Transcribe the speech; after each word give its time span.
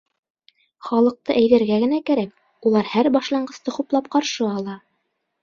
—Халыҡты 0.87 1.35
әйҙәргә 1.41 1.77
генә 1.83 1.99
кәрәк, 2.07 2.33
улар 2.71 2.91
һәр 2.95 3.11
башланғысты 3.19 3.77
хуплап 3.79 4.11
ҡаршы 4.19 4.51
ала. 4.57 4.81